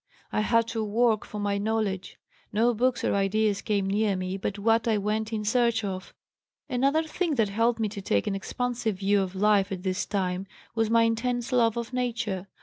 [0.31, 2.17] I had to work for my knowledge.
[2.51, 6.11] No books or ideas came near me but what I went in search of.
[6.67, 10.47] Another thing that helped me to take an expansive view of life at this time
[10.73, 12.47] was my intense love of Nature.